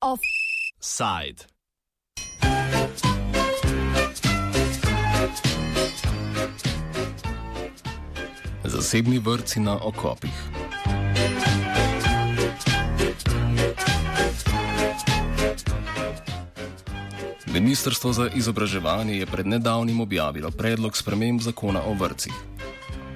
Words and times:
Offside. 0.00 1.46
Zasebni 8.64 9.18
vrci 9.18 9.60
na 9.60 9.78
okopih. 9.78 10.59
Ministrstvo 17.52 18.12
za 18.12 18.28
izobraževanje 18.34 19.16
je 19.18 19.26
pred 19.26 19.46
nedavnim 19.46 20.00
objavilo 20.00 20.50
predlog 20.50 20.96
sprememb 20.96 21.40
zakona 21.40 21.82
o 21.82 21.94
vrcih. 21.94 22.32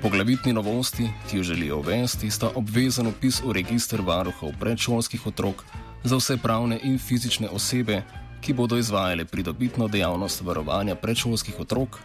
Poglavitni 0.02 0.52
novosti, 0.52 1.06
ki 1.30 1.36
jo 1.36 1.42
želijo 1.42 1.76
uvesti, 1.78 2.30
sta 2.30 2.50
obvezen 2.54 3.06
upis 3.06 3.38
v 3.44 3.52
registr 3.52 4.00
varuhov 4.00 4.50
predšolskih 4.60 5.26
otrok 5.26 5.64
za 6.04 6.16
vse 6.16 6.36
pravne 6.36 6.80
in 6.82 6.98
fizične 6.98 7.48
osebe, 7.48 8.02
ki 8.40 8.52
bodo 8.52 8.76
izvajale 8.76 9.24
pridobitno 9.24 9.88
dejavnost 9.88 10.42
varovanja 10.42 10.94
predšolskih 10.94 11.60
otrok, 11.60 12.00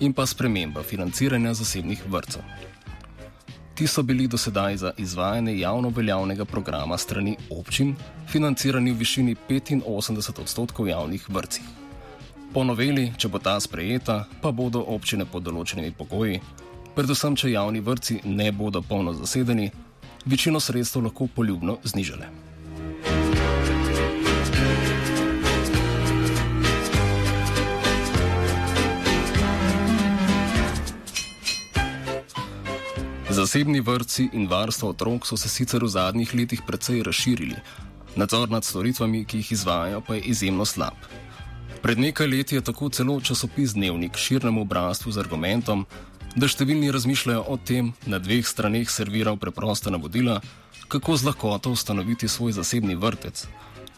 in 0.00 0.12
pa 0.12 0.26
sprememba 0.26 0.82
financiranja 0.82 1.54
zasebnih 1.54 2.02
vrtcev. 2.08 2.42
Ti 3.74 3.86
so 3.86 4.02
bili 4.02 4.28
do 4.28 4.38
sedaj 4.38 4.76
za 4.76 4.92
izvajanje 4.98 5.58
javno 5.58 5.88
veljavnega 5.88 6.44
programa 6.44 6.98
strani 6.98 7.36
občin 7.50 7.94
financirani 8.28 8.92
v 8.92 8.98
višini 8.98 9.36
85 9.48 10.40
odstotkov 10.40 10.88
javnih 10.88 11.30
vrtcih. 11.30 11.64
Po 12.54 12.64
noveli, 12.64 13.12
če 13.18 13.28
bo 13.28 13.38
ta 13.38 13.60
sprejeta, 13.60 14.24
pa 14.42 14.52
bodo 14.52 14.84
občine 14.86 15.26
pod 15.26 15.42
določenimi 15.42 15.90
pogoji, 15.90 16.38
predvsem 16.94 17.34
če 17.36 17.50
javni 17.50 17.82
vrtci 17.82 18.20
ne 18.24 18.52
bodo 18.52 18.82
polno 18.82 19.12
zasedeni, 19.12 19.70
večino 20.24 20.60
sredstev 20.60 21.02
lahko 21.02 21.26
poljubno 21.26 21.78
znižale. 21.82 22.43
Zasebni 33.34 33.80
vrtci 33.80 34.28
in 34.32 34.46
varstvo 34.46 34.88
otrok 34.88 35.26
so 35.26 35.36
se 35.36 35.48
sicer 35.48 35.82
v 35.82 35.88
zadnjih 35.90 36.34
letih 36.34 36.60
precej 36.62 37.02
razširili, 37.02 37.56
nadzor 38.14 38.50
nad 38.50 38.64
storitvami, 38.64 39.24
ki 39.24 39.40
jih 39.40 39.52
izvajajo, 39.52 40.00
pa 40.06 40.14
je 40.14 40.20
izjemno 40.20 40.64
slab. 40.64 40.94
Pred 41.82 41.98
nekaj 41.98 42.26
leti 42.26 42.54
je 42.54 42.60
tako 42.62 42.88
celo 42.88 43.20
časopis 43.20 43.74
Dnevnik 43.74 44.16
širnemu 44.16 44.62
obrazstvu 44.62 45.12
z 45.12 45.18
argumentom, 45.18 45.82
da 46.36 46.46
številni 46.46 46.92
razmišljajo 46.94 47.42
o 47.48 47.56
tem, 47.58 47.90
na 48.06 48.22
dveh 48.22 48.46
straneh 48.46 48.86
serviral 48.90 49.36
preprosta 49.36 49.90
navodila, 49.90 50.38
kako 50.86 51.16
z 51.16 51.26
lahkoto 51.26 51.74
ustanoviti 51.74 52.30
svoj 52.30 52.54
zasebni 52.54 52.94
vrtec, 52.94 53.48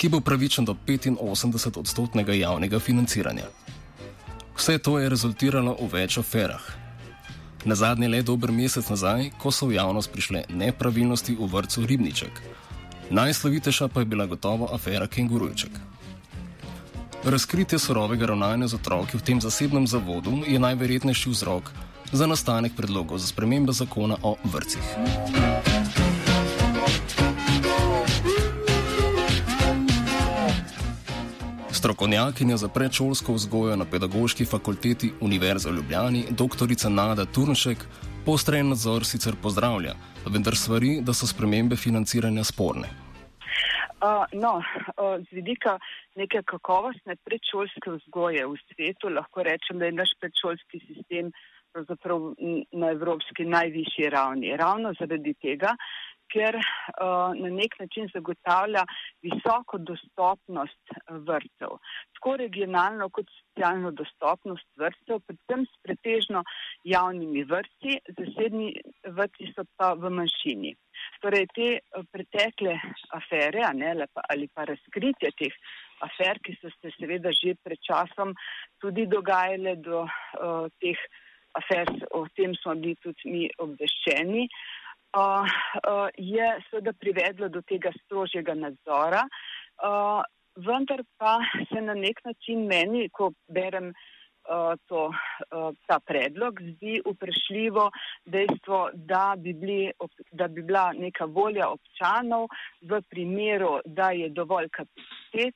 ki 0.01 0.09
bo 0.09 0.25
pravičen 0.25 0.65
do 0.65 0.73
85 0.73 1.77
odstotnega 1.77 2.33
javnega 2.33 2.81
financiranja. 2.81 3.53
Vse 4.57 4.81
to 4.81 4.97
je 4.97 5.13
rezultiralo 5.13 5.77
v 5.77 5.93
več 5.93 6.17
aferah, 6.17 6.86
Na 7.65 7.75
zadnje 7.75 8.09
le 8.09 8.23
dober 8.23 8.53
mesec 8.53 8.89
nazaj, 8.91 9.31
ko 9.39 9.51
so 9.51 9.67
v 9.67 9.79
javnost 9.79 10.13
prišle 10.13 10.45
nepravilnosti 10.51 11.37
v 11.39 11.47
vrtu 11.47 11.87
Ribniček. 11.87 12.43
Najslovitejša 13.11 13.89
pa 13.89 14.01
je 14.01 14.11
bila 14.11 14.27
gotovo 14.27 14.69
afera 14.75 15.07
Kengurujček. 15.07 15.71
Razkritje 17.25 17.79
surovega 17.79 18.27
ravnanja 18.27 18.67
z 18.67 18.75
otroki 18.75 19.19
v 19.19 19.23
tem 19.23 19.41
zasebnem 19.41 19.87
zavodu 19.87 20.31
je 20.47 20.59
najverjetnejši 20.59 21.31
vzrok 21.31 21.71
za 22.13 22.27
nastanek 22.27 22.77
predlogov 22.77 23.19
za 23.19 23.27
spremembe 23.27 23.73
zakona 23.73 24.17
o 24.23 24.37
vrcih. 24.45 24.87
Strokovnjakinja 31.77 32.57
za 32.57 32.69
predšolsko 32.69 33.33
vzgojo 33.33 33.77
na 33.77 33.85
Pedagoški 33.85 34.45
fakulteti 34.45 35.11
Univerze 35.21 35.71
v 35.71 35.75
Ljubljani, 35.77 36.23
dr. 36.31 36.69
Nada 36.91 37.25
Turnšek, 37.25 37.79
postrejen 38.27 38.69
nadzor 38.73 39.05
sicer 39.05 39.35
pozdravlja, 39.43 39.93
vendar 40.33 40.57
svari, 40.57 41.03
da 41.03 41.13
so 41.13 41.29
spremembe 41.29 41.77
financiranja 41.77 42.45
sporne. 42.45 42.89
Uh, 44.01 44.25
no, 44.33 44.55
uh, 44.57 45.21
z 45.29 45.37
vidika 45.37 45.77
neke 46.17 46.41
kakovostne 46.43 47.17
predšolske 47.29 47.93
vzgoje 47.99 48.47
v 48.47 48.57
svetu 48.73 49.13
lahko 49.13 49.45
rečem, 49.45 49.77
da 49.79 49.85
je 49.85 49.99
naš 50.01 50.17
predšolski 50.21 50.81
sistem 50.87 51.29
na 52.73 52.91
evropski 52.91 53.45
najvišji 53.45 54.09
ravni. 54.11 54.57
Ravno 54.57 54.95
zaradi 55.01 55.35
tega, 55.35 55.77
ker 56.37 56.57
uh, 56.61 57.33
na 57.41 57.51
nek 57.61 57.79
način 57.81 58.09
zagotavlja 58.13 58.85
visoko 59.25 59.79
dostopnost 59.91 60.93
eh, 60.93 61.15
vrtcev, 61.29 61.79
tako 62.19 62.37
regionalno 62.43 63.09
kot 63.17 63.31
socialno 63.39 63.93
dostopnost 64.01 64.69
vrtcev, 64.83 65.23
predvsem 65.27 65.65
s 65.65 65.83
pretežno 65.85 66.43
javnimi 66.85 67.45
vrtci, 67.53 67.99
zasebni 68.19 68.73
vrtci 69.19 69.53
so 69.55 69.65
pa 69.77 69.93
v 69.95 70.13
manjšini. 70.19 70.75
Torej 71.25 71.49
te 71.57 71.69
eh, 71.77 72.07
pretekle 72.13 72.77
afere 73.21 73.65
ne, 73.81 73.95
ali 74.29 74.49
pa 74.55 74.69
razkritje 74.73 75.33
teh 75.41 75.61
afer, 76.05 76.43
ki 76.45 76.59
so 76.61 76.73
se 76.77 76.93
seveda 76.99 77.33
že 77.33 77.57
pred 77.65 77.81
časom 77.81 78.35
tudi 78.83 79.07
dogajale 79.09 79.79
do 79.81 80.03
uh, 80.05 80.67
teh 80.83 81.01
afer, 81.57 81.89
o 82.13 82.27
tem 82.37 82.53
smo 82.61 82.75
bili 82.77 82.99
tudi 83.01 83.33
mi 83.33 83.47
obveščeni. 83.65 84.45
Uh, 84.45 84.86
je 86.17 86.49
seveda 86.71 86.93
privedlo 86.93 87.49
do 87.49 87.63
tega 87.63 87.93
strožjega 88.05 88.55
nadzora, 88.55 89.23
vendar 90.57 91.03
pa 91.17 91.39
se 91.69 91.81
na 91.81 91.95
nek 91.95 92.21
način 92.25 92.67
meni, 92.67 93.09
ko 93.09 93.33
berem 93.49 93.93
to, 94.87 95.11
ta 95.87 95.99
predlog, 96.07 96.61
zdi 96.63 97.01
uprešljivo 97.05 97.91
dejstvo, 98.25 98.91
da 98.95 99.35
bi, 99.39 99.53
bili, 99.53 99.91
da 100.33 100.49
bi 100.49 100.63
bila 100.63 100.93
neka 100.93 101.25
volja 101.25 101.69
občanov 101.69 102.47
v 102.83 103.03
primeru, 103.11 103.81
da 103.85 104.11
je 104.11 104.29
dovolj 104.29 104.69
kapacitet 104.69 105.55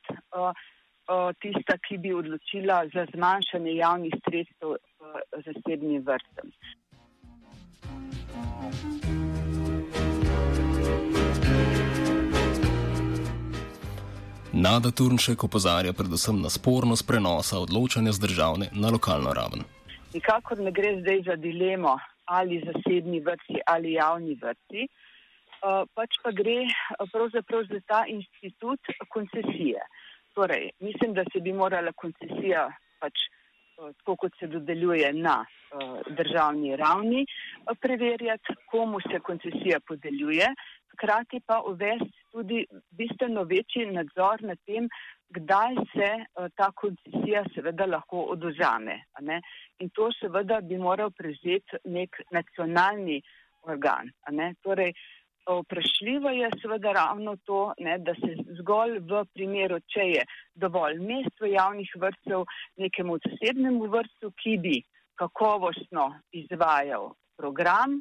tista, 1.40 1.78
ki 1.88 1.98
bi 1.98 2.12
odločila 2.14 2.84
za 2.94 3.06
zmanjšanje 3.14 3.74
javnih 3.74 4.14
sredstev 4.24 4.76
zasebnim 5.46 6.02
vrstem. 6.06 6.52
Nada 14.52 14.90
Turnšek 14.90 15.44
opozarja 15.46 15.92
predvsem 15.94 16.40
na 16.42 16.50
spornost 16.50 17.06
prenosa 17.06 17.60
odločanja 17.62 18.10
z 18.10 18.18
državne 18.18 18.66
na 18.74 18.90
lokalno 18.90 19.30
raven. 19.30 19.62
Nikakor 20.10 20.58
ne 20.58 20.72
gre 20.74 20.90
zdaj 21.00 21.22
za 21.22 21.36
dilemo 21.38 21.94
ali 22.26 22.58
zasebni 22.66 23.20
vrti 23.20 23.62
ali 23.66 23.92
javni 23.92 24.34
vrti, 24.42 24.88
uh, 24.90 25.86
pač 25.94 26.18
pa 26.24 26.34
gre 26.34 26.66
uh, 26.66 27.06
pravzaprav 27.12 27.62
za 27.70 27.78
ta 27.86 28.00
institut 28.10 28.80
koncesije. 29.08 29.86
Torej, 30.34 30.70
mislim, 30.80 31.14
da 31.14 31.22
se 31.32 31.38
bi 31.40 31.52
morala 31.52 31.92
koncesija 31.92 32.66
pač 32.98 33.14
uh, 33.14 33.94
tako, 34.02 34.16
kot 34.16 34.32
se 34.40 34.50
dodeljuje 34.50 35.12
na 35.12 35.44
državni 36.18 36.76
ravni, 36.76 37.26
preverjati, 37.80 38.54
komu 38.66 38.98
se 39.00 39.20
koncesija 39.22 39.78
podeljuje, 39.86 40.48
hkrati 40.92 41.40
pa 41.46 41.62
uvesti 41.62 42.19
tudi 42.32 42.64
bistveno 42.98 43.44
večji 43.44 43.86
nadzor 43.92 44.42
nad 44.42 44.58
tem, 44.66 44.88
kdaj 45.36 45.76
se 45.92 46.10
uh, 46.16 46.48
ta 46.56 46.70
koncesija 46.82 47.44
seveda 47.54 47.86
lahko 47.86 48.26
oduzame. 48.34 49.00
In 49.78 49.90
to 49.94 50.10
seveda 50.20 50.60
bi 50.60 50.78
moral 50.78 51.10
prevzeti 51.10 51.82
nek 51.84 52.22
nacionalni 52.30 53.20
organ. 53.62 54.10
Torej, 54.62 54.92
vprašljivo 55.46 56.30
je 56.30 56.50
seveda 56.62 56.92
ravno 56.92 57.36
to, 57.36 57.74
ne, 57.78 57.98
da 57.98 58.14
se 58.14 58.34
zgolj 58.58 58.98
v 58.98 59.24
primeru, 59.34 59.80
če 59.80 60.06
je 60.14 60.24
dovolj 60.54 61.00
mest 61.00 61.40
v 61.40 61.52
javnih 61.54 61.90
vrtcev, 61.96 62.44
nekemu 62.76 63.18
zasebnemu 63.24 63.90
vrtcu, 63.90 64.32
ki 64.42 64.56
bi 64.58 64.76
kakovostno 65.20 66.06
izvajal 66.32 67.12
program, 67.36 68.00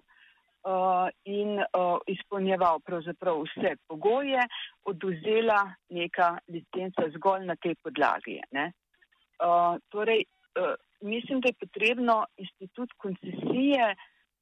in 1.23 1.59
uh, 1.59 1.97
izpolnjeval 2.07 2.79
pravzaprav 2.79 3.41
vse 3.43 3.75
pogoje, 3.87 4.41
oduzela 4.83 5.73
neka 5.89 6.37
licenca 6.47 7.09
zgolj 7.15 7.45
na 7.45 7.55
tej 7.55 7.75
podlagi. 7.83 8.41
Uh, 8.51 9.77
torej, 9.89 10.23
uh, 10.59 10.75
mislim, 11.01 11.39
da 11.41 11.47
je 11.47 11.59
potrebno 11.59 12.25
institut 12.37 12.91
koncesije 12.97 13.95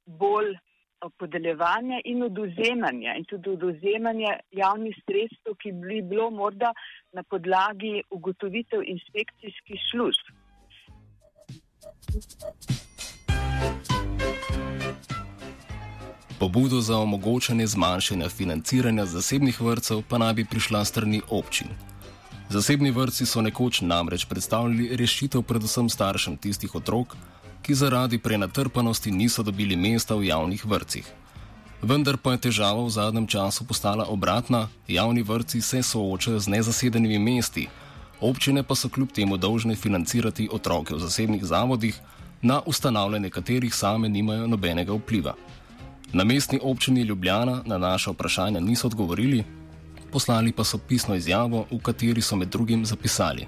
bolj 0.06 0.58
podeljevanja 1.18 2.00
in 2.06 2.24
oduzemanja 2.24 3.14
in 3.18 3.26
tudi 3.26 3.50
oduzemanja 3.50 4.40
javnih 4.52 4.96
sredstev, 5.06 5.54
ki 5.62 5.72
bi 5.72 6.02
bilo 6.02 6.30
morda 6.30 6.74
na 7.14 7.24
podlagi 7.24 8.02
ugotovitev 8.10 8.82
inspekcijskih 8.84 9.80
služb. 9.92 10.26
Pobudo 16.40 16.82
za 16.82 16.98
omogočanje 16.98 17.68
zmanjšanja 17.68 18.30
financiranja 18.30 19.06
zasebnih 19.06 19.62
vrtcev 19.62 20.04
pa 20.10 20.18
naj 20.18 20.34
bi 20.34 20.46
prišla 20.46 20.86
strani 20.86 21.22
občin. 21.30 21.68
Zasebni 22.50 22.92
vrtci 22.92 23.26
so 23.26 23.42
nekoč 23.42 23.82
namreč 23.82 24.26
predstavljali 24.26 24.96
rešitev 24.96 25.42
predvsem 25.42 25.90
staršem 25.90 26.38
tistih 26.38 26.76
otrok, 26.76 27.16
ki 27.62 27.74
zaradi 27.74 28.18
prenatrpanosti 28.18 29.12
niso 29.12 29.44
dobili 29.44 29.76
mesta 29.76 30.16
v 30.16 30.30
javnih 30.30 30.66
vrtcih. 30.66 31.10
Vendar 31.82 32.18
pa 32.18 32.32
je 32.32 32.46
težava 32.48 32.86
v 32.86 32.90
zadnjem 32.90 33.28
času 33.28 33.66
postala 33.66 34.06
obratna, 34.06 34.68
javni 34.88 35.22
vrtci 35.22 35.62
se 35.62 35.84
soočajo 35.84 36.40
z 36.40 36.48
nezasedenimi 36.48 37.20
mesti, 37.20 37.68
občine 38.22 38.64
pa 38.64 38.76
so 38.76 38.90
kljub 38.90 39.10
temu 39.12 39.38
dolžne 39.38 39.76
financirati 39.76 40.50
otroke 40.52 40.94
v 40.94 41.00
zasebnih 41.00 41.46
zavodih, 41.46 42.00
na 42.42 42.62
ustanavljanje 42.66 43.30
katerih 43.30 43.76
same 43.76 44.10
nimajo 44.10 44.48
nobenega 44.48 44.94
vpliva. 44.94 45.34
Na 46.14 46.24
mestni 46.24 46.60
občini 46.64 47.02
Ljubljana 47.02 47.62
na 47.66 47.78
naše 47.78 48.12
vprašanja 48.12 48.60
niso 48.60 48.88
odgovorili, 48.88 49.44
poslali 50.12 50.52
pa 50.52 50.64
so 50.64 50.78
pisno 50.78 51.16
izjavo, 51.16 51.66
v 51.72 51.80
kateri 51.84 52.22
so 52.22 52.36
med 52.36 52.48
drugim 52.48 52.86
zapisali. 52.86 53.48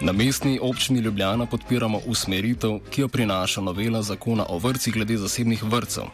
Na 0.00 0.12
mestni 0.12 0.58
občini 0.62 1.00
Ljubljana 1.00 1.46
podpiramo 1.46 2.00
usmeritev, 2.06 2.78
ki 2.90 3.00
jo 3.00 3.08
prinaša 3.08 3.60
novela 3.60 4.02
zakona 4.02 4.46
o 4.48 4.58
vrcih 4.58 4.94
glede 4.94 5.16
zasebnih 5.16 5.64
vrtcev. 5.64 6.04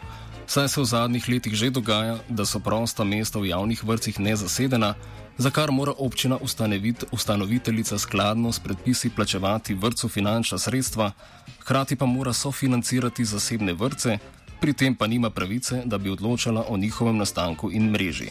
Saj 0.47 0.67
se 0.67 0.81
v 0.81 0.85
zadnjih 0.85 1.29
letih 1.29 1.53
že 1.53 1.69
dogaja, 1.69 2.17
da 2.29 2.45
so 2.45 2.59
prosta 2.59 3.03
mesta 3.03 3.39
v 3.39 3.49
javnih 3.53 3.83
vrtcih 3.83 4.19
nezasedena, 4.19 4.95
za 5.37 5.49
kar 5.49 5.71
mora 5.71 5.93
občina 5.97 6.37
ustanovit, 6.37 7.03
ustanoviteljica 7.11 7.99
skladno 7.99 8.51
s 8.51 8.59
predpisi 8.59 9.09
plačevati 9.09 9.73
vrtcu 9.73 10.09
finančna 10.09 10.57
sredstva, 10.57 11.11
hkrati 11.59 11.95
pa 11.95 12.05
mora 12.05 12.33
sofinancirati 12.33 13.25
zasebne 13.25 13.73
vrtce, 13.73 14.17
pri 14.61 14.73
tem 14.73 14.95
pa 14.95 15.07
nima 15.07 15.29
pravice, 15.29 15.81
da 15.85 15.97
bi 15.97 16.09
odločala 16.09 16.65
o 16.69 16.77
njihovem 16.77 17.17
nastanku 17.17 17.71
in 17.71 17.89
mreži. 17.89 18.29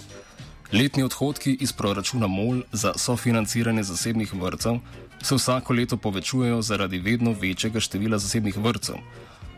Letni 0.72 1.02
odhodki 1.02 1.56
iz 1.60 1.72
proračuna 1.72 2.26
MOL 2.26 2.62
za 2.72 2.92
sofinanciranje 2.96 3.82
zasebnih 3.82 4.34
vrtcev 4.34 4.78
se 5.22 5.34
vsako 5.34 5.72
leto 5.72 5.96
povečujejo 5.96 6.62
zaradi 6.62 6.98
vedno 6.98 7.34
večjega 7.40 7.80
števila 7.80 8.18
zasebnih 8.18 8.56
vrtcev. 8.56 8.96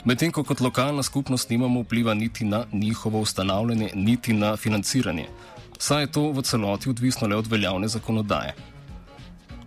Medtem 0.05 0.33
ko 0.33 0.45
kot 0.45 0.61
lokalna 0.61 1.03
skupnost 1.03 1.51
nimamo 1.51 1.81
vpliva 1.83 2.15
niti 2.15 2.45
na 2.45 2.65
njihovo 2.73 3.21
ustanavljanje, 3.21 3.91
niti 3.95 4.33
na 4.33 4.57
financiranje 4.57 5.27
saj 5.79 6.03
je 6.03 6.13
to 6.13 6.33
v 6.33 6.43
celoti 6.43 6.91
odvisno 6.91 7.29
le 7.29 7.37
od 7.37 7.47
veljavne 7.47 7.89
zakonodaje. 7.89 8.55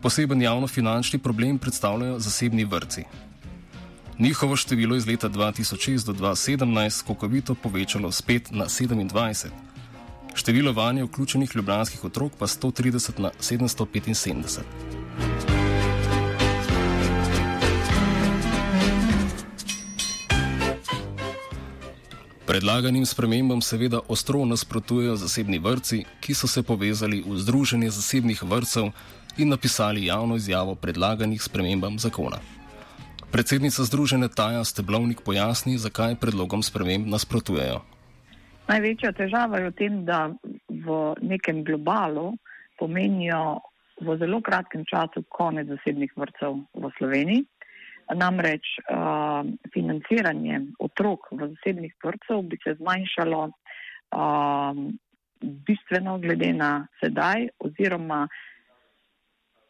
Poseben 0.02 0.42
javno-finančni 0.42 1.20
problem 1.20 1.58
predstavljajo 1.58 2.20
zasebni 2.20 2.66
vrci. 2.66 3.04
Njihovo 4.20 4.56
število 4.56 4.96
iz 4.96 5.08
leta 5.08 5.30
2006 5.30 6.06
do 6.06 6.14
2017 6.14 6.90
skokovito 6.90 7.56
povečalo 7.56 8.12
5 8.12 8.52
na 8.52 8.66
27, 8.66 9.48
število 10.34 10.74
vanje 10.74 11.04
vključenih 11.04 11.56
ljubljanskih 11.56 12.04
otrok 12.04 12.32
pa 12.40 12.48
130 12.48 13.20
na 13.20 13.32
775. 13.40 14.99
Predlaganim 22.50 23.06
spremembam 23.06 23.62
seveda 23.62 24.00
ostro 24.10 24.42
nasprotujejo 24.46 25.16
zasebni 25.22 25.60
vrtci, 25.62 26.00
ki 26.18 26.34
so 26.34 26.48
se 26.50 26.64
povezali 26.66 27.22
v 27.22 27.38
Združenje 27.38 27.90
zasebnih 27.94 28.42
vrtcev 28.44 28.90
in 29.38 29.54
napisali 29.54 30.06
javno 30.06 30.36
izjavo 30.36 30.74
predlaganih 30.76 31.38
spremembam 31.42 32.00
zakona. 32.00 32.42
Predsednica 33.32 33.86
Združenja 33.86 34.28
Taja 34.34 34.64
Steblovnik 34.66 35.22
pojasni, 35.22 35.78
zakaj 35.78 36.16
predlogom 36.16 36.66
sprememb 36.66 37.06
nasprotujejo. 37.06 37.84
Največja 38.66 39.14
težava 39.14 39.62
je 39.62 39.70
v 39.70 39.76
tem, 39.78 40.02
da 40.10 40.34
v 40.66 40.98
nekem 41.22 41.62
globalu 41.62 42.34
pomenijo 42.82 43.62
v 44.02 44.18
zelo 44.18 44.42
kratkem 44.42 44.90
času 44.90 45.22
konec 45.30 45.70
zasebnih 45.70 46.18
vrtcev 46.18 46.66
v 46.74 46.94
Sloveniji. 46.98 47.46
Namreč 48.16 48.66
uh, 48.80 49.46
financiranje 49.74 50.62
otrok 50.80 51.28
v 51.32 51.50
zasebnih 51.54 51.94
vrtcev 52.04 52.42
bi 52.50 52.58
se 52.64 52.74
zmanjšalo 52.80 53.42
uh, 53.46 54.80
bistveno 55.42 56.18
glede 56.20 56.54
na 56.54 56.88
sedaj 57.00 57.48
oziroma 57.60 58.28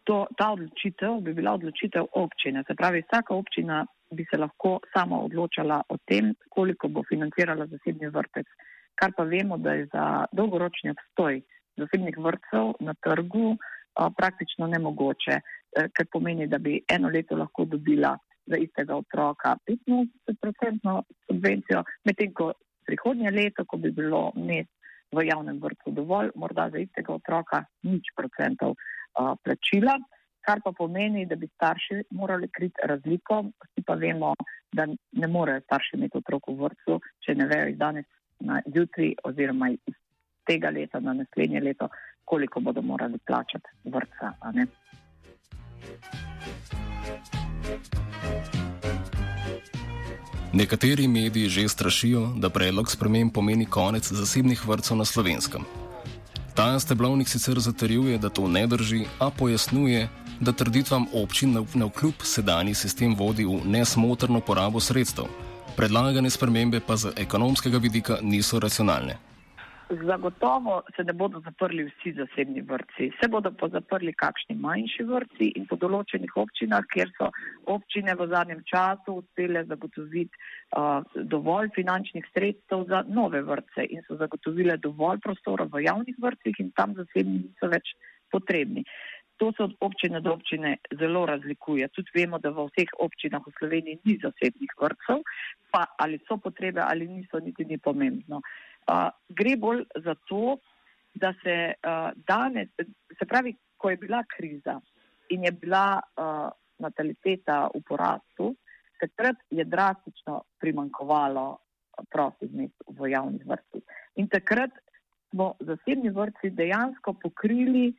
to, 0.04 0.26
ta 0.38 0.52
odločitev 0.52 1.20
bi 1.22 1.34
bila 1.34 1.54
odločitev 1.54 2.08
občine. 2.18 2.64
Se 2.68 2.76
pravi, 2.76 3.04
vsaka 3.06 3.36
občina 3.36 3.86
bi 4.12 4.26
se 4.32 4.38
lahko 4.38 4.80
sama 4.94 5.20
odločala 5.22 5.84
o 5.90 5.98
tem, 6.06 6.34
koliko 6.50 6.88
bo 6.88 7.04
financirala 7.10 7.68
zasebni 7.68 8.10
vrtec. 8.10 8.48
Kar 8.96 9.14
pa 9.18 9.24
vemo, 9.24 9.58
da 9.58 9.74
je 9.74 9.86
za 9.94 10.26
dolgoročni 10.32 10.96
obstoj 10.96 11.42
zasebnih 11.78 12.18
vrtcev 12.18 12.74
na 12.80 12.94
trgu 13.04 13.52
uh, 13.52 13.60
praktično 14.18 14.68
nemogoče, 14.68 15.36
eh, 15.36 15.88
ker 15.94 16.08
pomeni, 16.12 16.48
da 16.48 16.58
bi 16.58 16.82
eno 16.88 17.10
leto 17.10 17.36
lahko 17.36 17.66
dobila 17.66 18.18
za 18.50 18.58
istega 18.58 18.98
otroka 18.98 19.56
85% 19.68 21.02
subvencijo, 21.28 21.84
medtem 22.06 22.34
ko 22.34 22.52
prihodnje 22.86 23.32
leto, 23.32 23.66
ko 23.66 23.78
bi 23.78 23.92
bilo 23.92 24.32
mest 24.36 24.74
v 25.12 25.26
javnem 25.26 25.60
vrtu 25.62 25.92
dovolj, 25.92 26.32
morda 26.36 26.70
za 26.74 26.78
istega 26.78 27.14
otroka 27.14 27.64
nič 27.84 28.14
procentov 28.18 28.76
uh, 28.76 29.34
plačila, 29.44 29.98
kar 30.46 30.62
pa 30.64 30.72
pomeni, 30.78 31.26
da 31.26 31.36
bi 31.36 31.48
starši 31.48 32.04
morali 32.12 32.50
kriti 32.54 32.82
razliko. 32.84 33.42
Vsi 33.66 33.86
pa 33.86 33.94
vemo, 33.94 34.34
da 34.74 34.86
ne 35.12 35.28
morejo 35.28 35.62
starši 35.66 35.98
imeti 35.98 36.22
otrok 36.22 36.50
v 36.50 36.58
vrtu, 36.64 37.00
če 37.26 37.36
ne 37.36 37.50
vejo 37.50 37.74
iz 37.74 37.78
danes 37.78 38.06
na 38.40 38.62
jutri 38.66 39.16
oziroma 39.24 39.70
iz 39.74 39.98
tega 40.48 40.70
leta 40.70 41.00
na 41.00 41.14
naslednje 41.14 41.62
leto, 41.62 41.90
koliko 42.26 42.60
bodo 42.60 42.82
morali 42.82 43.20
plačati 43.26 43.70
vrtca. 43.86 44.34
Nekateri 50.54 51.08
mediji 51.08 51.50
že 51.50 51.70
strašijo, 51.70 52.34
da 52.38 52.50
predlog 52.50 52.92
sprememb 52.92 53.34
pomeni 53.34 53.66
konec 53.66 54.12
zasebnih 54.12 54.68
vrtcev 54.68 54.98
na 54.98 55.06
slovenskem. 55.06 55.62
Ta 56.56 56.80
steblovnik 56.80 57.30
sicer 57.30 57.60
zatrjuje, 57.60 58.18
da 58.18 58.30
to 58.30 58.48
ne 58.48 58.68
drži, 58.68 59.06
a 59.20 59.30
pojasnjuje, 59.30 60.10
da 60.40 60.52
trditvam 60.52 61.06
občin 61.14 61.54
na 61.74 61.86
vkljub 61.86 62.14
sedanji 62.24 62.74
sistem 62.74 63.16
vodi 63.16 63.46
v 63.46 63.62
nesmotrno 63.66 64.42
porabo 64.42 64.80
sredstev. 64.80 65.26
Predlagane 65.76 66.30
spremembe 66.30 66.80
pa 66.80 66.98
z 66.98 67.14
ekonomskega 67.16 67.78
vidika 67.78 68.18
niso 68.22 68.60
racionalne. 68.60 69.18
Zagotovo 69.90 70.84
se 70.96 71.04
ne 71.04 71.14
bodo 71.14 71.40
zaprli 71.40 71.84
vsi 71.84 72.12
zasebni 72.14 72.62
vrtci. 72.62 73.10
Se 73.22 73.28
bodo 73.28 73.52
pa 73.52 73.70
zaprli 73.74 74.14
kakšni 74.14 74.56
manjši 74.56 75.04
vrtci 75.04 75.48
in 75.58 75.66
po 75.66 75.80
določenih 75.82 76.36
občinah, 76.38 76.86
kjer 76.94 77.10
so 77.18 77.32
občine 77.74 78.14
v 78.14 78.28
zadnjem 78.30 78.62
času 78.70 79.16
uspele 79.24 79.66
zagotoviti 79.66 80.38
uh, 80.78 81.02
dovolj 81.34 81.74
finančnih 81.74 82.30
sredstev 82.30 82.86
za 82.94 83.02
nove 83.10 83.42
vrtce 83.50 83.88
in 83.90 84.06
so 84.06 84.20
zagotovile 84.22 84.78
dovolj 84.78 85.26
prostora 85.26 85.66
v 85.66 85.82
javnih 85.88 86.22
vrtcih 86.22 86.62
in 86.62 86.70
tam 86.78 86.94
zasebni 86.94 87.42
niso 87.48 87.74
več 87.74 87.96
potrebni. 88.30 88.86
To 89.42 89.50
se 89.58 89.64
od 89.64 89.74
občine 89.82 90.22
do 90.22 90.36
občine 90.38 90.78
zelo 91.00 91.26
razlikuje. 91.26 91.88
Tudi 91.96 92.14
vemo, 92.14 92.38
da 92.38 92.54
v 92.54 92.70
vseh 92.70 92.94
občinah 93.00 93.42
v 93.42 93.58
Sloveniji 93.58 94.02
ni 94.06 94.20
zasebnih 94.22 94.78
vrtcev, 94.78 95.24
pa 95.74 95.88
ali 95.98 96.22
so 96.28 96.38
potrebe 96.38 96.84
ali 96.86 97.08
niso, 97.08 97.40
niti 97.42 97.66
ni 97.66 97.80
pomembno. 97.82 98.44
Uh, 98.44 98.69
gre 99.30 99.56
bolj 99.58 99.84
za 100.06 100.16
to, 100.30 100.58
da 101.14 101.34
se 101.44 101.56
uh, 101.74 102.12
danes, 102.28 102.70
se 103.20 103.26
pravi, 103.26 103.56
ko 103.78 103.90
je 103.90 103.98
bila 103.98 104.24
kriza 104.36 104.80
in 105.30 105.44
je 105.44 105.52
bila 105.52 106.00
uh, 106.00 106.50
nataliteta 106.80 107.70
v 107.74 107.82
porastu, 107.88 108.54
takrat 109.00 109.36
je 109.50 109.64
drastično 109.66 110.42
primankovalo 110.60 111.58
prostih 112.12 112.52
mest 112.54 112.76
v 112.88 113.12
javnih 113.12 113.46
vrtcih. 113.46 113.84
In 114.16 114.28
takrat 114.28 114.72
smo 115.30 115.54
zasebni 115.60 116.10
vrtci 116.10 116.50
dejansko 116.50 117.14
pokrili 117.14 117.92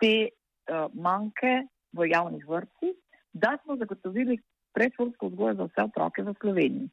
te 0.00 0.28
uh, 0.28 0.86
manjke 0.94 1.66
v 1.92 2.08
javnih 2.12 2.44
vrtcih, 2.48 2.94
da 3.32 3.56
smo 3.64 3.76
zagotovili 3.76 4.38
predšolsko 4.76 5.28
vzgojo 5.28 5.54
za 5.54 5.68
vse 5.70 5.82
otroke 5.88 6.22
v 6.22 6.34
Sloveniji. 6.40 6.88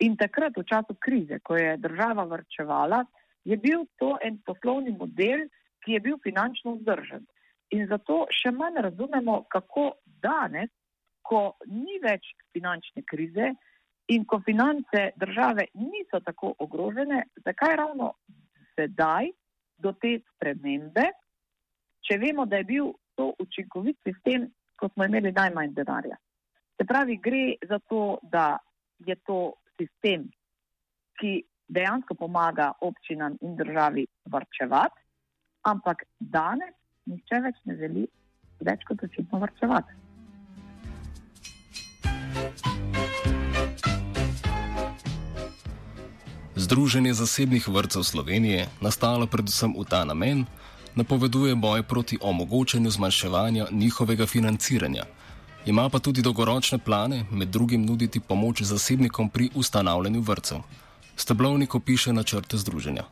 In 0.00 0.16
takrat, 0.16 0.56
v 0.56 0.64
času 0.64 0.96
krize, 0.98 1.38
ko 1.44 1.56
je 1.56 1.76
država 1.76 2.24
vrčevala, 2.24 3.04
je 3.44 3.56
bil 3.56 3.84
to 3.98 4.16
en 4.22 4.38
poslovni 4.46 4.94
model, 4.96 5.46
ki 5.84 5.92
je 5.92 6.00
bil 6.00 6.18
finančno 6.22 6.76
vzdržen. 6.78 7.26
In 7.74 7.86
zato 7.90 8.26
še 8.30 8.52
manj 8.54 8.80
razumemo, 8.86 9.42
kako 9.50 9.92
danes, 10.22 10.70
ko 11.22 11.54
ni 11.66 11.98
več 12.02 12.32
finančne 12.52 13.04
krize 13.06 13.52
in 14.12 14.24
ko 14.26 14.40
finance 14.44 15.10
države 15.16 15.68
niso 15.74 16.20
tako 16.20 16.52
ogrožene, 16.58 17.22
zakaj 17.46 17.76
ravno 17.78 18.12
sedaj 18.74 19.30
do 19.78 19.92
te 20.02 20.18
spremembe, 20.32 21.06
če 22.02 22.18
vemo, 22.18 22.46
da 22.46 22.60
je 22.60 22.68
bil 22.68 22.92
to 23.16 23.32
učinkovit 23.42 23.98
sistem, 24.06 24.50
ko 24.78 24.90
smo 24.92 25.06
imeli 25.06 25.32
najmanj 25.32 25.74
denarja. 25.74 26.18
Se 26.76 26.86
pravi, 26.88 27.18
gre 27.22 27.44
za 27.68 27.78
to, 27.88 28.18
da 28.22 28.58
je 29.06 29.16
to 29.26 29.54
sistem, 29.80 30.28
ki 31.20 31.42
dejansko 31.68 32.14
pomaga 32.14 32.72
občinam 32.80 33.36
in 33.40 33.56
državi 33.56 34.06
vrčevati, 34.32 35.00
ampak 35.64 36.04
danes 36.18 36.74
nihče 37.06 37.40
več 37.46 37.60
ne 37.64 37.76
želi 37.76 38.06
več 38.60 38.84
kot 38.88 39.02
očitno 39.02 39.40
vrčevati. 39.42 40.00
Združenje 46.56 47.12
zasebnih 47.14 47.68
vrtcev 47.68 48.04
Slovenije, 48.06 48.68
nastalo 48.80 49.26
predvsem 49.26 49.74
v 49.74 49.84
ta 49.88 50.04
namen, 50.04 50.44
napoveduje 50.94 51.56
boj 51.56 51.82
proti 51.82 52.18
omogočanju 52.20 52.90
zmanjševanja 52.90 53.66
njihovega 53.70 54.26
financiranja. 54.26 55.04
Ima 55.66 55.88
pa 55.92 55.98
tudi 55.98 56.22
dolgoročne 56.22 56.78
plane, 56.78 57.24
med 57.30 57.48
drugim 57.48 57.84
nuditi 57.86 58.20
pomoč 58.28 58.62
zasebnikom 58.62 59.28
pri 59.30 59.48
ustanavljanju 59.54 60.20
vrtcev. 60.20 60.58
Steblovnik 61.16 61.74
opiše 61.74 62.12
načrte 62.12 62.56
združenja. 62.56 63.04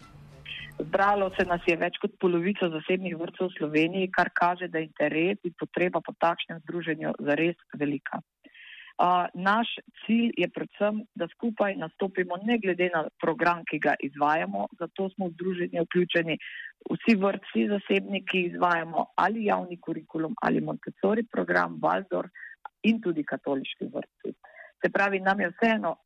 Zbralo 0.80 1.30
se 1.37 1.45
nas 1.47 1.61
je 1.66 1.76
več 1.76 2.00
kot 2.02 2.11
polovica 2.21 2.66
zasebnih 2.73 3.14
vrtcev 3.21 3.47
v 3.47 3.57
Sloveniji, 3.59 4.11
kar 4.11 4.30
kaže, 4.35 4.69
da 4.69 4.78
je 4.78 4.88
interes 4.88 5.38
in 5.45 5.54
potreba 5.61 6.00
po 6.00 6.12
takšnem 6.19 6.59
združenju 6.64 7.12
zares 7.21 7.57
velika. 7.78 8.19
Naš 9.35 9.69
cilj 10.04 10.33
je 10.37 10.49
predvsem, 10.49 11.00
da 11.14 11.28
skupaj 11.28 11.76
nastopimo 11.76 12.37
ne 12.45 12.59
glede 12.59 12.90
na 12.95 13.07
program, 13.21 13.62
ki 13.71 13.78
ga 13.78 13.95
izvajamo, 14.00 14.66
zato 14.78 15.09
smo 15.14 15.28
v 15.28 15.33
združenje 15.33 15.85
vključeni 15.87 16.37
vsi 16.90 17.14
vrtci 17.16 17.69
zasebniki, 17.69 18.42
izvajamo 18.50 19.07
ali 19.16 19.45
javni 19.45 19.80
kurikulum 19.80 20.35
ali 20.42 20.61
Montessori 20.61 21.25
program, 21.33 21.78
Valdor 21.83 22.28
in 22.83 23.00
tudi 23.00 23.25
katoliški 23.25 23.88
vrtci. 23.95 24.35
Se 24.85 24.92
pravi, 24.92 25.21
nam 25.21 25.40
je 25.40 25.50
vseeno, 25.54 25.97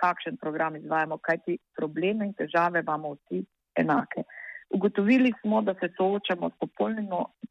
kakšen 0.00 0.36
program 0.40 0.76
izvajamo, 0.76 1.18
kajti 1.18 1.58
probleme 1.76 2.26
in 2.26 2.34
težave 2.34 2.80
imamo 2.80 3.14
vsi 3.14 3.44
enake. 3.76 4.24
Ugotovili 4.70 5.32
smo, 5.40 5.62
da 5.62 5.74
se 5.74 5.92
soočamo 5.96 6.50
s 6.50 6.56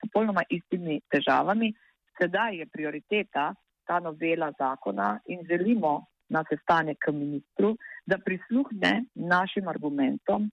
popolnoma 0.02 0.44
istimi 0.50 1.02
težavami, 1.12 1.74
sedaj 2.22 2.58
je 2.58 2.66
prioriteta, 2.66 3.54
ta 3.90 4.00
novela 4.00 4.52
zakona 4.60 5.20
in 5.26 5.42
želimo 5.50 6.06
na 6.30 6.44
sestanek 6.50 6.98
k 7.02 7.12
ministru, 7.12 7.74
da 8.06 8.18
prisluhne 8.18 9.06
našim 9.16 9.68
argumentom 9.68 10.52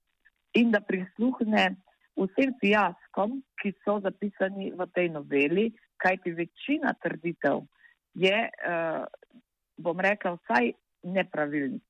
in 0.53 0.71
da 0.71 0.81
prisluhne 0.81 1.75
vsem 2.17 2.53
fijaskom, 2.59 3.41
ki 3.61 3.73
so 3.85 3.99
zapisani 4.01 4.71
v 4.73 4.87
tej 4.93 5.09
noveli, 5.13 5.67
kajti 6.01 6.33
večina 6.33 6.93
trditev 7.03 7.61
je, 8.17 8.49
eh, 8.49 9.03
bom 9.77 9.99
rekel, 9.99 10.39
vsaj 10.41 10.73
nepravilnih 11.03 11.81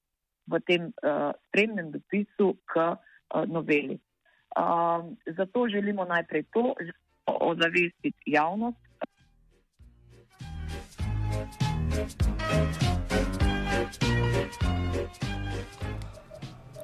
v 0.48 0.60
tem 0.68 0.92
eh, 0.92 1.32
spremnem 1.48 1.92
dopisu 1.92 2.58
k 2.68 2.92
eh, 2.92 3.48
noveli. 3.48 4.00
Zato 5.38 5.68
želimo 5.70 6.06
najprej 6.06 6.44
to, 6.54 6.74
ozavestiti 7.28 8.32
javnost, 8.32 8.87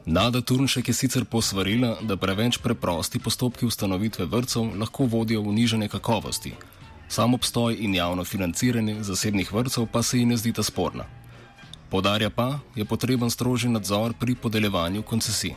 Nada 0.05 0.41
Turnšek 0.41 0.87
je 0.87 0.93
sicer 0.93 1.23
posvarila, 1.25 1.95
da 2.01 2.17
preveč 2.17 2.57
preprosti 2.63 3.19
postopki 3.19 3.65
ustanovitve 3.65 4.25
vrtcev 4.25 4.75
lahko 4.79 5.05
vodijo 5.05 5.41
v 5.41 5.53
nižanje 5.53 5.87
kakovosti. 5.87 6.51
Sam 7.07 7.33
obstoj 7.33 7.77
in 7.79 7.95
javno 7.95 8.23
financiranje 8.23 8.95
zasebnih 9.03 9.53
vrtcev 9.53 9.87
pa 9.93 10.03
se 10.03 10.19
ji 10.19 10.25
ne 10.25 10.37
zdita 10.37 10.63
sporna. 10.63 11.05
Podarja 11.91 12.29
pa, 12.29 12.59
je 12.75 12.85
potreben 12.85 13.29
strožji 13.29 13.69
nadzor 13.69 14.13
pri 14.19 14.35
podeljevanju 14.35 15.03
koncesij. 15.03 15.53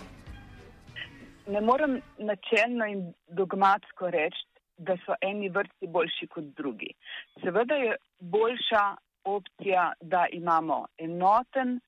Ne 1.47 1.61
morem 1.61 2.01
načelno 2.19 2.87
in 2.87 3.13
dogmatsko 3.29 4.11
reči, 4.11 4.47
da 4.79 4.97
so 5.07 5.15
eni 5.21 5.49
vrtci 5.49 5.87
boljši 5.87 6.27
kot 6.27 6.45
drugi. 6.57 6.93
Seveda 7.43 7.75
je 7.75 7.97
boljša 8.21 8.85
opcija, 9.27 9.93
da 10.01 10.27
imamo 10.33 10.87
enoten, 10.99 11.81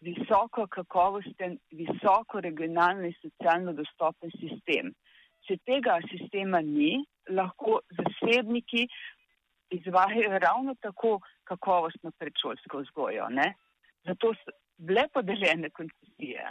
visoko 0.00 0.66
kakovosten, 0.66 1.58
visoko 1.70 2.40
regionalno 2.40 3.06
in 3.06 3.14
socialno 3.20 3.72
dostopen 3.76 4.32
sistem. 4.40 4.92
Če 5.44 5.58
tega 5.68 5.98
sistema 6.08 6.60
ni, 6.64 7.02
lahko 7.28 7.80
zasebniki 7.96 8.86
izvajajo 9.76 10.38
ravno 10.38 10.74
tako 10.80 11.18
kakovostno 11.44 12.12
predšolsko 12.18 12.80
vzgojo. 12.84 13.28
Ne? 13.28 13.52
Zato 14.08 14.32
so 14.40 14.56
bile 14.76 15.06
podeljene 15.12 15.70
koncesije. 15.70 16.48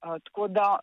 Uh, 0.00 0.16
tako 0.24 0.48
da 0.48 0.78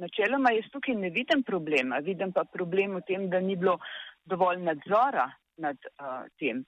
načeloma 0.00 0.52
jaz 0.52 0.70
tukaj 0.72 0.94
ne 0.96 1.10
vidim 1.10 1.42
problema, 1.42 1.98
vidim 1.98 2.32
pa 2.32 2.44
problem 2.44 2.96
v 2.96 3.04
tem, 3.06 3.28
da 3.30 3.40
ni 3.40 3.56
bilo 3.56 3.78
dovolj 4.24 4.62
nadzora 4.64 5.28
nad 5.60 5.76
uh, 6.00 6.24
tem 6.40 6.64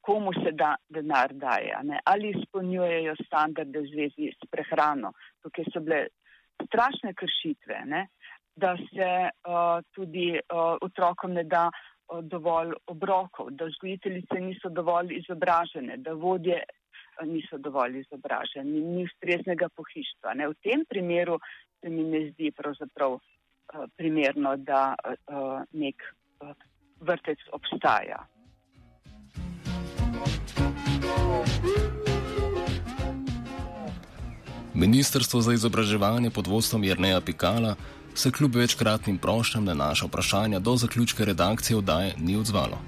komu 0.00 0.32
se 0.32 0.52
da 0.52 0.74
denar 0.88 1.32
daje, 1.32 1.76
ne? 1.82 2.00
ali 2.04 2.30
izpolnjujejo 2.30 3.14
standarde 3.26 3.80
v 3.80 3.90
zvezi 3.92 4.30
s 4.32 4.50
prehrano. 4.50 5.12
Tukaj 5.42 5.64
so 5.72 5.80
bile 5.80 6.06
strašne 6.66 7.14
kršitve, 7.14 7.82
ne? 7.86 8.06
da 8.56 8.76
se 8.76 9.10
uh, 9.46 9.84
tudi 9.94 10.32
uh, 10.34 10.76
otrokom 10.82 11.32
ne 11.32 11.44
da 11.44 11.68
uh, 11.70 12.18
dovolj 12.22 12.72
obrokov, 12.86 13.50
da 13.50 13.68
vzgojiteljice 13.68 14.40
niso 14.40 14.68
dovolj 14.68 15.14
izobražene, 15.20 15.96
da 15.96 16.12
vodje 16.12 16.62
niso 17.26 17.58
dovolj 17.58 18.00
izobraženi, 18.00 18.80
ni 18.80 19.04
ustreznega 19.04 19.68
pohištva. 19.76 20.34
Ne? 20.34 20.48
V 20.48 20.58
tem 20.62 20.84
primeru 20.88 21.38
se 21.80 21.90
mi 21.90 22.02
ne 22.02 22.24
zdi 22.30 22.50
pravzaprav 22.50 23.14
uh, 23.14 23.22
primerno, 23.96 24.56
da 24.56 24.94
uh, 25.04 25.62
nek 25.72 26.02
uh, 26.40 26.54
vrtec 27.00 27.46
obstaja. 27.52 28.24
Ministrstvo 34.74 35.40
za 35.40 35.52
izobraževanje 35.52 36.30
pod 36.30 36.46
vodstvom 36.46 36.84
Jrneja 36.84 37.20
Pikala 37.20 37.74
se 38.14 38.30
kljub 38.30 38.56
večkratnim 38.56 39.18
prošnjam 39.18 39.64
na 39.64 39.74
naša 39.74 40.06
vprašanja 40.06 40.58
do 40.58 40.76
zaključka 40.76 41.24
redakcije 41.24 41.76
oddaje 41.76 42.14
ni 42.18 42.36
odzvalo. 42.36 42.78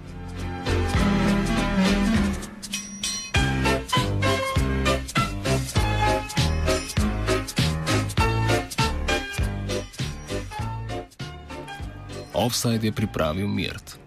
Offside 12.34 12.87
je 12.87 12.92
pripravil 12.92 13.49
Mirt. 13.49 14.00